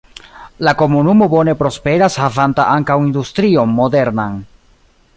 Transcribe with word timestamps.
La 0.67 0.71
komunumo 0.79 1.27
bone 1.33 1.55
prosperas 1.59 2.17
havanta 2.23 2.67
ankaŭ 2.79 2.99
industrion 3.05 3.79
modernan. 3.83 4.43